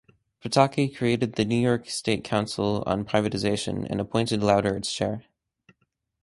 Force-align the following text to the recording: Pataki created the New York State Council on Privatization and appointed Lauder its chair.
Pataki 0.43 0.95
created 0.97 1.33
the 1.33 1.45
New 1.45 1.57
York 1.61 1.87
State 1.87 2.23
Council 2.23 2.81
on 2.87 3.05
Privatization 3.05 3.85
and 3.87 4.01
appointed 4.01 4.41
Lauder 4.41 4.75
its 4.75 4.91
chair. 4.91 5.25